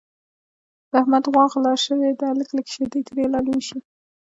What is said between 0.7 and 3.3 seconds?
د احمد غوا غله شوې ده لږې لږې شیدې ترې